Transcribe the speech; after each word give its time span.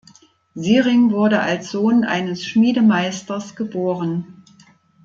Siering 0.55 1.11
wurde 1.11 1.41
als 1.41 1.69
Sohn 1.69 2.03
eines 2.03 2.43
Schmiedemeisters 2.43 3.55
geboren. 3.55 4.43